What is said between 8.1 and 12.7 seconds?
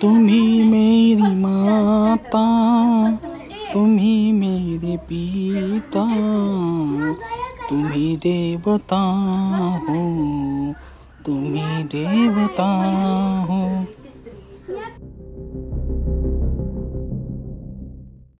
देवता हो तुम्ही देवता